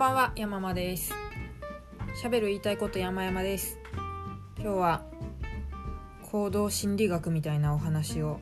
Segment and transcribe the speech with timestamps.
[0.00, 1.12] ばんは山間です。
[2.22, 3.78] 喋る言いたいこと山々です。
[4.56, 5.02] 今日は
[6.22, 8.40] 行動心理学みたいなお話を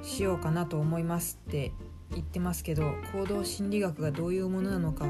[0.00, 1.72] しようかなと思いますって
[2.12, 5.04] 言ってますけど行動心理学がどういうものなのか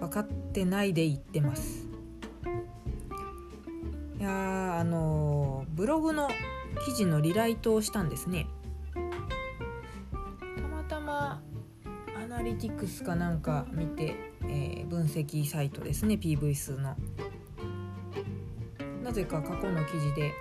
[0.00, 1.86] 分かってないで言ってます。
[4.18, 6.28] いやあのブログの
[6.84, 8.48] 記事のリライトをしたんですね。
[12.58, 16.96] ティクスかなんか見て、えー、分析サイトですね PV 数の。
[19.02, 20.32] なぜか過去の記事で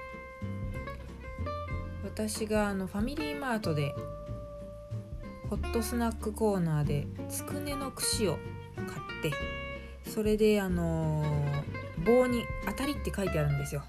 [2.03, 3.95] 私があのファミリーマートで
[5.49, 8.37] ホットスナックコーナーでつくねの串を
[8.75, 9.31] 買って
[10.09, 13.83] それであのー、棒に「当たり」って書いてあるんですよ。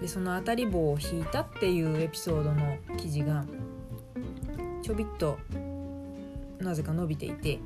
[0.00, 3.44] でその当たり棒を引いたっていうエピソードの記事が
[4.82, 5.38] ちょびっと
[6.60, 7.60] なぜか伸びていて。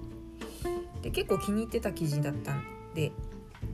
[1.02, 3.12] で結構気に入ってた記事だったんで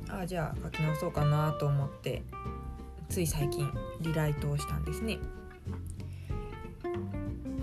[0.09, 2.22] ああじゃあ書き直そうかなと思って
[3.09, 3.69] つい最近
[4.00, 5.19] リライトをしたんですね。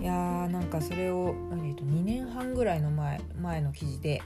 [0.00, 4.22] いやーなんかそれを、えー、と2年半ぐらいの前前の記事で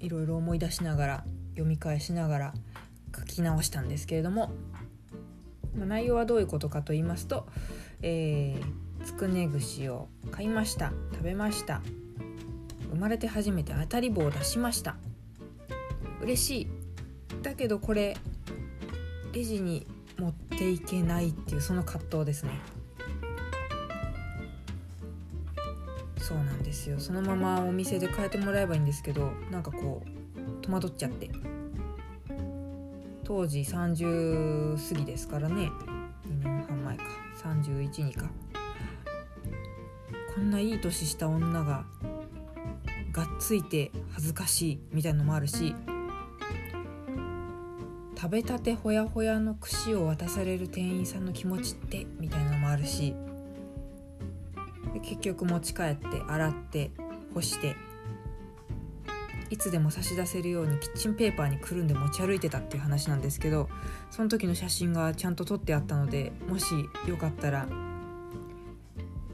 [0.00, 2.54] いろいろ思い出しながら読み返しながら
[3.16, 4.50] 書き直したんですけれども、
[5.74, 7.46] まあ、内容はどういうことかと言いますと、
[8.02, 11.80] えー、つくね串を買いました食べました。
[12.90, 14.96] 生まれて初めて当たり棒を出しました。
[16.22, 16.68] 嬉しい。
[17.42, 18.16] だけどこれ
[19.32, 19.86] レジに
[20.18, 22.52] 持っていけないっていうその葛藤ですね。
[26.18, 27.00] そうなんですよ。
[27.00, 31.30] そのままお店で変えてもらえばいいんですけどなんかこう戸惑っちゃって。
[33.24, 35.70] 当時30過ぎですからね。
[36.26, 37.04] 2年半前か。
[37.44, 38.30] 31にか。
[40.34, 41.84] こんないい年した女が
[43.12, 45.74] がっついて恥ずかしいみたいのもあるし
[48.16, 53.14] 食べたてほやほやの串を渡される店員さんの気持ちってみたいなのもあるし
[54.92, 56.90] で結局持ち帰って洗って
[57.32, 57.76] 干して
[59.48, 63.68] いつでも差し出せるようにキッチンペーパーにくるんで持ち歩いてたっていう話なんですけど
[64.10, 66.66] その時の写真がちゃんと撮ってあったのでもし
[67.08, 67.66] よかったら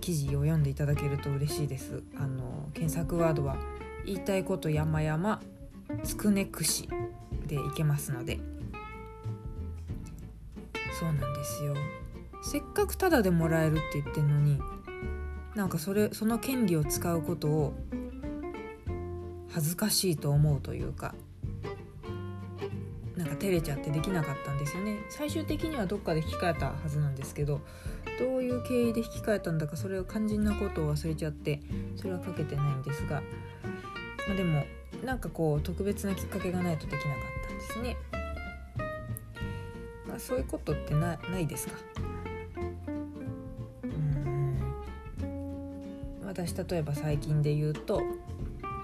[0.01, 2.05] 記事を読んでいただけると嬉しいです。
[2.17, 2.46] あの
[2.77, 3.57] 検索ワードは
[4.05, 5.41] 言いたいこと山々
[6.05, 6.89] つくね串
[7.47, 8.39] でいけますので。
[10.99, 11.75] そうなんですよ。
[12.43, 14.61] せっかくタダでもらえるって言ってんのに
[15.55, 17.75] なんかそれその権利を使うことを
[19.51, 21.15] 恥ずかしいと思うというか
[23.17, 24.99] なんか照れちゃってできなかったんですよね。
[25.09, 27.63] 最終的にはどっかで引き換えたはずなんですけど
[28.19, 31.61] どういう経緯で引き換えたんだかそれを肝心なことを忘れちゃって
[31.97, 33.23] それはかけてないんですが、
[34.27, 34.65] まあ、でも
[35.05, 37.97] なんかこう特別なきっかけがないとできなかったんですね。
[40.07, 41.75] まあ、そういうことってなないですか？
[43.83, 44.59] うん。
[46.25, 48.03] 私例えば最近で言うと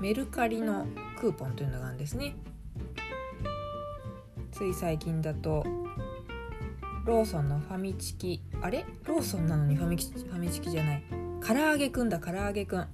[0.01, 0.87] メルカリの
[1.19, 2.35] クーポンというのがあるんですね。
[4.51, 5.65] つい最近だと
[7.07, 8.85] ローソンのファミチキあれ？
[9.05, 11.03] ローソンなのにファミチファミチキじゃない。
[11.47, 12.87] 唐揚げくんだ唐揚げくん。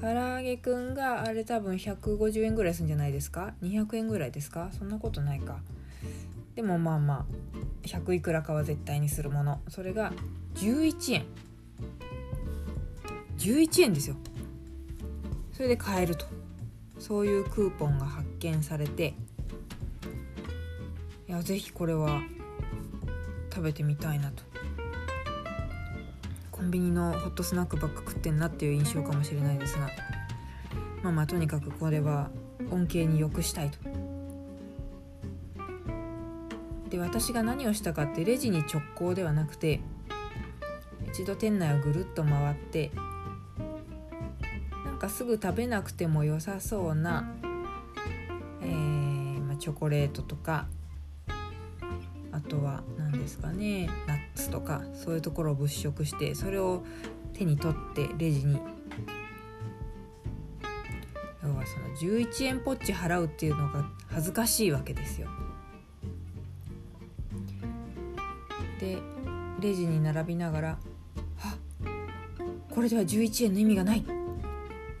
[0.00, 4.70] 唐揚げくんがあれ多分150円ぐらいするんじゃないですか？200円ぐらいですか？
[4.78, 5.58] そんなことないか。
[6.54, 7.26] でもまあま
[7.84, 9.60] あ100いくらかは絶対にするもの。
[9.68, 10.12] それが
[10.54, 11.26] 11円。
[13.38, 14.16] 11円ですよ。
[15.52, 16.26] それで買えると。
[16.98, 19.14] そういうクーポンが発見されて。
[21.28, 22.22] いやぜひこれは
[23.52, 24.42] 食べてみたいなと。
[26.58, 29.88] コンビニのホットスナックばっか食ってんなっていう印象かもしれないですが
[31.02, 32.30] まあまあとにかくこれは
[32.72, 33.78] 恩恵に良くしたいと。
[36.90, 39.80] で私が何をしたかってレジに直行ではなくて
[41.06, 42.90] 一度店内をぐるっと回って
[44.84, 47.30] なんかすぐ食べなくても良さそうな、
[48.62, 50.66] えーまあ、チョコレートとか
[52.32, 56.84] あとは何ですかねナッツとかそういうところを物色してそれを
[57.34, 58.58] 手に取ってレジに
[61.42, 65.28] 要はその11円ポッチ払うっていうのが恥ずかしいわけですよ。
[68.80, 68.98] で
[69.60, 70.78] レジに並びながら
[71.42, 71.56] 「あ
[72.70, 74.04] これでは11円の意味がない!」っ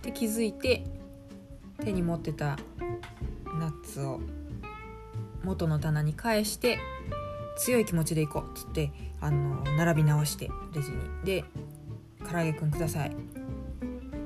[0.02, 0.84] て気づいて
[1.84, 2.58] 手に持ってた
[3.60, 4.20] ナッツを
[5.44, 6.78] 元の棚に返して
[7.58, 8.90] 強い気持ちで行こうっつって
[9.20, 10.96] あの並び直してレジに。
[11.24, 11.44] で
[12.30, 13.16] 「唐揚げくんください。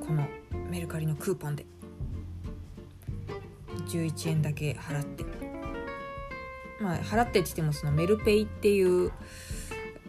[0.05, 0.27] この
[0.69, 1.65] メルカリのクーポンで」
[3.87, 5.25] 11円だけ払って。
[6.79, 9.11] まあ払ってって言ってもそのメルペイっていう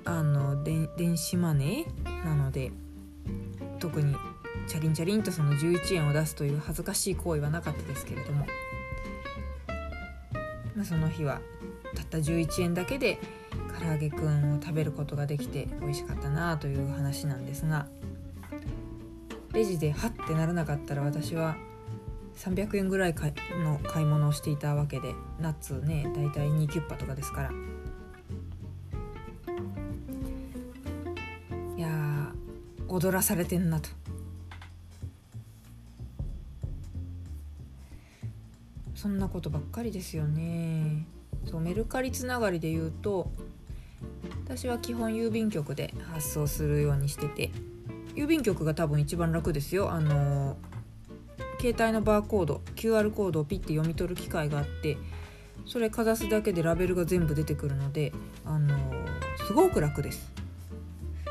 [0.04, 2.72] あの電子マネーなので
[3.78, 4.16] 特に
[4.66, 8.46] チャリンチャリンとその11円を出すという恥ずかしい行為はなかったですけれども、
[10.74, 11.40] まあ、その日は
[11.94, 13.18] たった11円だけで
[13.78, 17.86] 唐揚げくんを食べることができて美味しかったなという話なんですが
[19.52, 21.56] レジでハッてならなかったら私は
[22.36, 23.14] 300円ぐらい
[23.62, 27.50] の買い物をしていたわけでナッツね大体2キュッパとかですから。
[31.76, 32.32] いや
[32.88, 33.88] 踊らされてんなと。
[39.04, 41.04] そんなことばっかりですよね。
[41.44, 43.30] そうメルカリつながりで言うと
[44.46, 47.50] 私は基本郵便局で発送するようにしてて
[48.14, 49.92] 郵便局が多分一番楽ですよ。
[49.92, 50.56] あの
[51.60, 54.96] 携帯のバーコード QR コードをピッて読み取る機械があって
[55.66, 58.10] それかざすだけでラベルが全部出てくるので
[58.46, 58.74] あの
[59.46, 60.32] すごく楽です。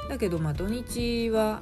[0.10, 1.60] だけどまあ土日は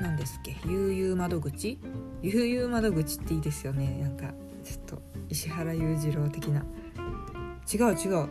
[0.00, 1.78] 何ですっけ悠々窓口？
[2.22, 4.00] 悠々窓口っていいですよね。
[4.02, 6.64] なんかちょっと石原裕次郎的な。
[7.72, 8.28] 違う違う。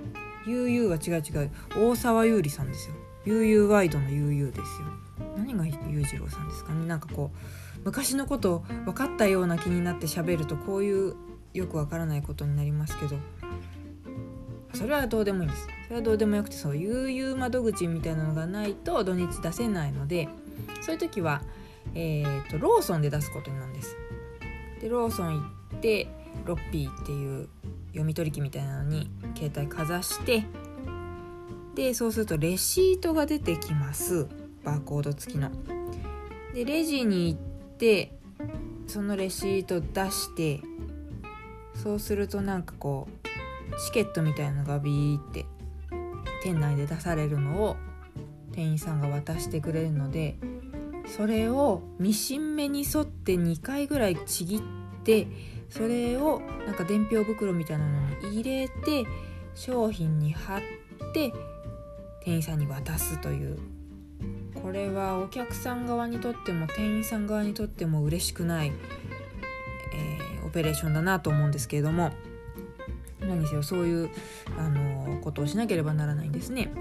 [0.47, 1.51] 悠々は違う違う。
[1.75, 2.95] 大沢優里さんですよ。
[3.25, 4.87] 悠々ワイドの悠々ですよ。
[5.37, 6.73] 何が裕次郎さんですか？
[6.73, 7.37] ねなんかこう
[7.85, 11.15] 昔のこと分かったような気になって喋るとこういう
[11.53, 13.17] よくわからないことになりますけど。
[14.73, 15.67] それはどうでもいいです。
[15.87, 20.29] それはどうでもよくてそう悠々窓口みたいなのがないと土日出せないので
[20.81, 21.41] そういう時は、
[21.93, 23.97] えーと、ローソンで出すことになるんです。
[24.79, 25.41] でローソン
[25.71, 26.07] 行って
[26.45, 27.49] ロッピーっていう
[27.89, 30.43] 読み取り機みたいなのに携帯かざして
[31.75, 34.27] でそうするとレシートが出てきます
[34.63, 35.49] バーコード付きの。
[36.53, 37.39] でレジに行っ
[37.77, 38.13] て
[38.87, 40.61] そのレシート出して
[41.75, 45.45] そうするとなんかこうチケットみたいなのがビーって
[46.43, 47.77] 店内で出されるのを
[48.51, 50.37] 店員さんが渡してくれるので
[51.07, 54.61] それをミシン目に沿って2回ぐらいちぎっ
[55.03, 55.27] て
[55.71, 59.05] それをなんか伝票袋みたいなのに入れて
[59.55, 60.61] 商品に貼っ
[61.13, 61.33] て
[62.23, 63.57] 店員さんに渡すという
[64.61, 68.71] これはお客さん側にとっても店員さん側にとっても嬉しくない、
[69.93, 72.11] えー、オペレーションだなと思うんですけれども
[73.21, 74.09] 何せよそういう、
[74.57, 76.71] あのことをしなければならないんですね。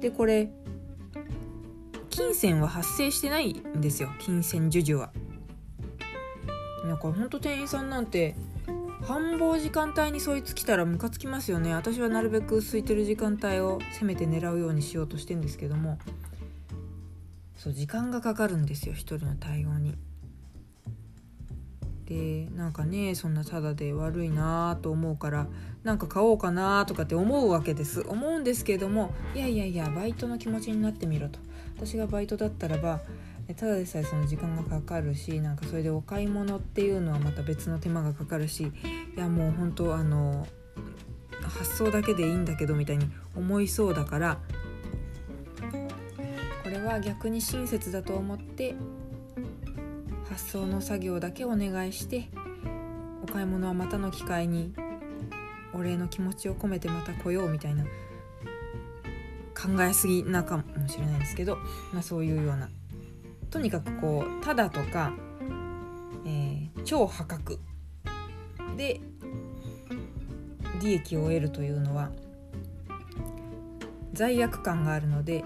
[0.00, 0.50] でこれ
[2.08, 5.12] 金銭は発生してないんですよ金銭授受は。
[6.88, 8.34] だかほんと店員さんなんて
[9.02, 11.74] 繁忙時間帯にそいつ来たらムカつきますよね。
[11.74, 15.98] 私はなるべく空いてる時間帯をせめて狙うようにしようとしてんですけども。
[17.56, 19.94] そう時間がかかるんですよ一人の対応に。
[22.06, 25.46] でなんかねそんなただで悪いなと思うから
[25.84, 28.02] なんか買おうかなとかって思うわけです。
[28.08, 31.38] 思うんですけどもいやいやいやバイトの気持ちになってみろと。
[31.76, 33.00] 私がバイトだったらば
[33.54, 38.72] ただでさえその時間がかかるしなんかそれでお買い物っていうのはまた別の手間がかかるし
[39.16, 40.46] いやもう本当あの
[41.42, 43.06] 発想だけでいいんだけどみたいに
[43.36, 44.38] 思いそうだから
[46.62, 48.74] これは逆に親切だと思って
[50.28, 52.28] 発送の作業だけお願いして
[53.22, 54.72] お買い物はまたの機会に
[55.72, 57.84] お礼の気持ちを込めてまた来ようみたいな
[59.60, 61.56] 考えすぎなかもしれないんですけど、
[61.92, 62.70] まあ、そういうような
[63.50, 65.12] とにかくこうただとか、
[66.24, 67.58] えー、超破格
[68.76, 69.00] で
[70.80, 72.10] 利益を得るというのは
[74.12, 75.44] 罪悪感があるので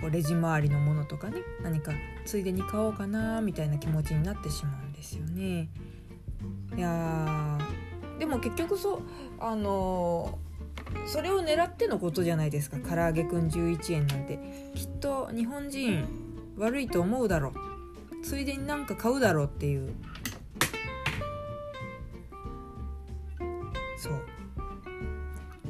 [0.00, 1.92] こうレジ周りのものとかね何か
[2.24, 5.68] ついでに買おうかなみたいな気持ちになってしまうんですよね。
[6.76, 7.58] いや
[8.18, 9.02] でも結局そう
[9.38, 10.38] あの
[11.06, 12.78] それを狙ってのことじゃないですか。
[12.78, 14.38] 唐揚げくん11円なんて。
[14.74, 16.06] きっと日本人
[16.56, 18.24] 悪いと思うだろう。
[18.24, 19.94] ついでになんか買うだろうっていう。
[23.96, 24.22] そう。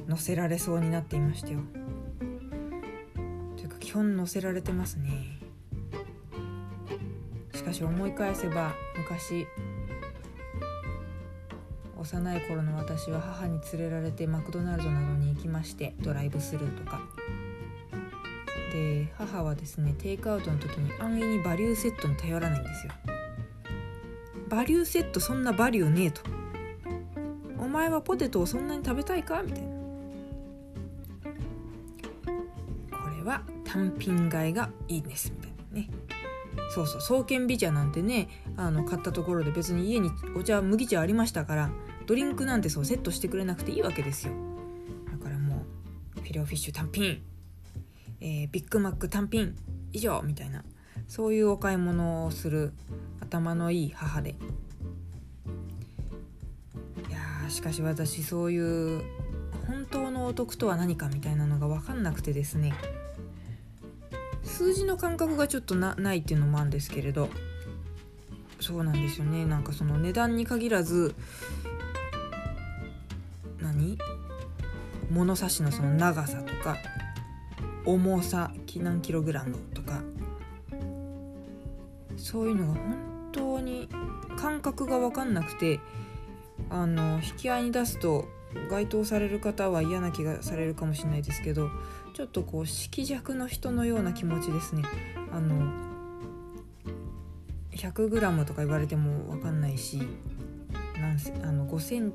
[0.08, 1.60] 乗せられそうになっていましたよ。
[3.56, 5.38] というか基本乗せられてますね。
[7.54, 9.46] しかし思い返せば昔
[12.12, 17.00] 幼い頃の私は母に連れられてマクドナルドなどに行きましてドライブスルーとか。
[18.72, 22.92] で母はですねテイクアウトの時に安易にバリューセットに頼らないんですよ。
[24.48, 26.22] バリューセットそんなバリューねえと。
[27.58, 29.42] お前はポテトをそんなに食べたいか？
[29.42, 29.68] みたいな。
[32.90, 35.32] これは単品買いがいいんです。
[35.32, 35.90] みたいなね。
[36.74, 41.70] そうそう創建美茶なんてねあの買ったところで別に家にお茶麦茶ありましたから
[42.06, 44.32] ドリンクなんてそうセットしてくれなくていいわけですよ。
[45.10, 45.64] だからも
[46.16, 47.22] うフィレオフィッシュ単品、
[48.20, 49.54] えー、ビッグマック単品。
[49.92, 50.64] 以上みたいな。
[51.06, 52.72] そういうお買い物をする
[53.20, 54.30] 頭のいい母で。
[54.30, 54.34] い
[57.12, 59.02] やしかし私そういう
[59.66, 62.72] 本当のお得とは何かみたいなのが分かんなくてですね。
[64.42, 67.28] 数字の感覚がちょっとないっていうのもあるんですけれど。
[68.60, 69.44] そうなんですよね。
[69.44, 71.14] なんかその値段に限らず
[75.12, 76.78] 物差しのその長さとか
[77.84, 80.02] 重さ何キログラムとか
[82.16, 83.88] そういうのが本当に
[84.38, 85.80] 感覚が分かんなくて
[86.70, 88.26] あの引き合いに出すと
[88.70, 91.68] 該当される方は嫌な気がされるかもしれないですけど
[92.14, 94.82] ちょっとこう色弱の人のような気持ちですね。
[95.32, 95.72] あの
[97.72, 100.02] 100g とか言われても分かんないし
[101.02, 102.12] 何あの5セン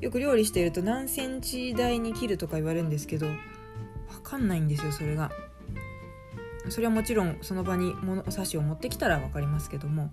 [0.00, 3.36] よく料理してると何センチ台に切るとか言われるんですけど分
[4.22, 5.30] かんないんですよそれが。
[6.68, 10.12] それはもちろんその場に物お箸を持ってきたら分かりますけども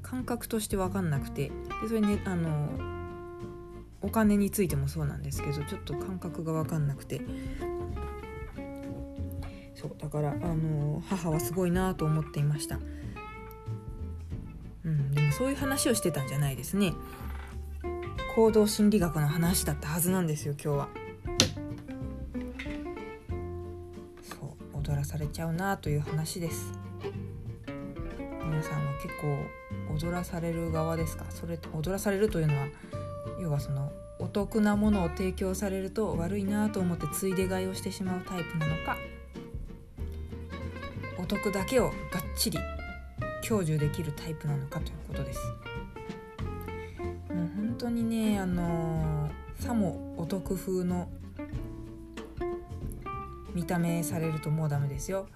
[0.00, 1.50] 感覚として分かんなくて。
[1.82, 2.70] でそれねあの
[4.00, 7.20] お金についてもそうなんですけどちょっと感覚が分かんなくて。
[9.74, 12.80] そうだからあの母はすごいなと思っていました。
[14.84, 16.94] うんでもそういう話をしてたんじゃないですね。
[18.38, 20.88] 行動心理学の話だったはずなんですよ今日は。
[24.22, 24.36] そ
[24.76, 26.72] う踊らされちゃうなという話です。
[28.44, 31.24] 皆さんは結構踊らされる側ですか？
[31.30, 32.68] それ踊らされるというのは
[33.40, 33.90] 要はその
[34.20, 38.96] お得なものを提供されると悪いなと思ってついで買いをしてしまうタイプなのか
[41.18, 41.94] お得だけをがっ
[42.36, 42.60] ちり
[43.42, 45.40] 享受できるタイプなのかということです。
[47.88, 51.08] 当にねあの、さもお得風の
[53.54, 55.26] 見た目されるともうダメですよ。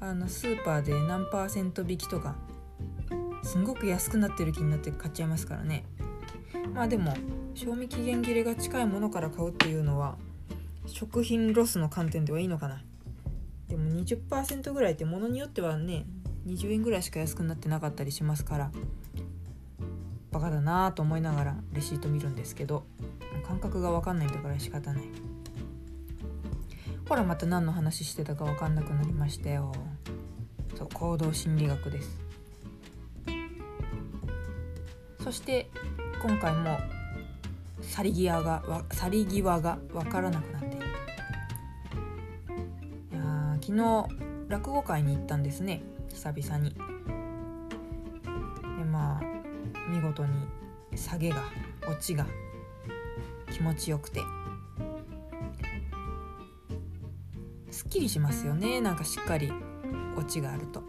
[0.00, 2.36] あのスーパーで何パーセント引きとか
[3.42, 5.84] すんごく安くなってる気になって買っちゃいますからね。
[6.72, 7.14] まあでも
[7.54, 10.16] 賞味期限切れが近いものから買うっていうのは
[10.86, 12.82] 食品ロスの観点ではいいのかな。
[13.68, 16.06] でも20%ぐらいってものによってはね
[16.46, 18.70] 20円ぐらいしか安くなってなかったりしますから。
[20.38, 22.84] バカだなと思いながらレシート見るんですけど
[23.44, 25.02] 感覚が分かんないんだから仕方ない。
[27.08, 29.72] ほらまた何の話してたか分かんなくなりましたよ。
[30.76, 32.20] そう行動心理学です。
[35.24, 35.68] そして
[36.22, 36.78] 今回も
[37.80, 40.86] 去り際が去り際が分からなくなっている。
[43.10, 44.06] いや昨日
[44.48, 45.82] 落語会に行ったんですね。
[46.10, 46.76] 久々に。
[50.08, 50.46] 事に
[50.96, 51.44] 下げが
[51.88, 52.26] オチが
[53.52, 54.22] 気持ちよくて。
[57.70, 58.80] すっきりしますよね。
[58.80, 59.52] なんかしっかり
[60.16, 60.82] オチがあると。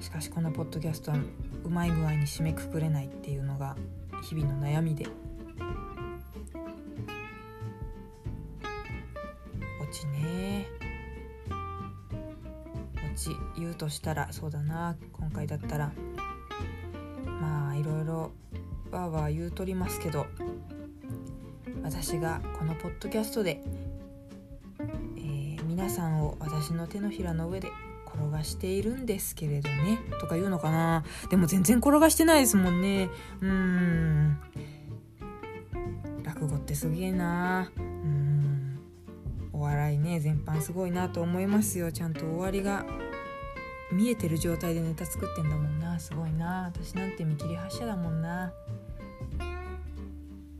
[0.00, 1.18] しかしこのポッドキャストは
[1.64, 3.76] うまい具合に締めくくれないっていうのが
[4.22, 5.06] 日々の悩みで。
[9.82, 10.66] オチね。
[13.12, 14.96] オチ言うとしたらそうだな。
[15.12, 15.92] 今回だったら
[17.88, 18.32] ろいろ
[18.90, 20.26] わーわー言うとりますけど
[21.82, 23.62] 私がこのポッドキャストで、
[25.16, 27.70] えー、皆さんを私の手のひらの上で
[28.06, 31.04] 転がしているんですけれどねとか言うのかな。
[31.30, 33.10] でも全然転がしてないですもんね。
[33.40, 34.38] うん。
[36.24, 37.70] 落語ってすげえな。
[37.76, 38.78] うん。
[39.52, 41.92] お笑いね全般すごいなと思いますよ。
[41.92, 42.84] ちゃんと終わりが
[43.92, 45.98] 見えてる状態でネタ作ってんだもんな。
[45.98, 46.70] すごいな。
[46.74, 48.52] 私なんて見切り発車だもんな。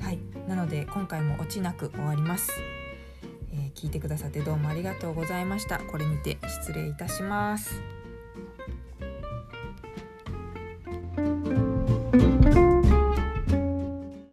[0.00, 0.18] はい。
[0.46, 2.50] なので今回も落ちなく終わります。
[3.52, 5.78] え聞いてくださってどうもありがとうございました。
[5.78, 7.97] これにて失礼いたします。